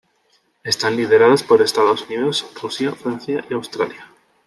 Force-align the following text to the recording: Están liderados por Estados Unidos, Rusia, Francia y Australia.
Están 0.63 0.95
liderados 0.95 1.43
por 1.43 1.61
Estados 1.61 2.01
Unidos, 2.09 2.49
Rusia, 2.59 2.91
Francia 2.95 3.45
y 3.47 3.53
Australia. 3.53 4.03